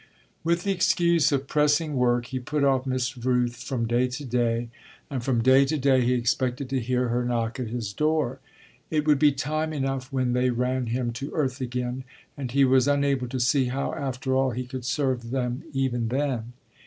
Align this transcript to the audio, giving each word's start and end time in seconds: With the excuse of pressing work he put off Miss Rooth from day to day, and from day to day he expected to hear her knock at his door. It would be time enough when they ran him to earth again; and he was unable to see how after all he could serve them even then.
With 0.43 0.63
the 0.63 0.71
excuse 0.71 1.31
of 1.31 1.45
pressing 1.45 1.95
work 1.95 2.25
he 2.25 2.39
put 2.39 2.63
off 2.63 2.87
Miss 2.87 3.15
Rooth 3.15 3.57
from 3.57 3.85
day 3.85 4.07
to 4.07 4.25
day, 4.25 4.69
and 5.11 5.23
from 5.23 5.43
day 5.43 5.63
to 5.65 5.77
day 5.77 6.01
he 6.01 6.13
expected 6.15 6.71
to 6.71 6.79
hear 6.79 7.09
her 7.09 7.23
knock 7.23 7.59
at 7.59 7.67
his 7.67 7.93
door. 7.93 8.39
It 8.89 9.05
would 9.05 9.19
be 9.19 9.31
time 9.31 9.71
enough 9.71 10.11
when 10.11 10.33
they 10.33 10.49
ran 10.49 10.87
him 10.87 11.13
to 11.21 11.29
earth 11.35 11.61
again; 11.61 12.03
and 12.35 12.49
he 12.49 12.65
was 12.65 12.87
unable 12.87 13.27
to 13.27 13.39
see 13.39 13.65
how 13.65 13.93
after 13.93 14.33
all 14.33 14.49
he 14.49 14.65
could 14.65 14.85
serve 14.85 15.29
them 15.29 15.65
even 15.71 16.07
then. 16.07 16.53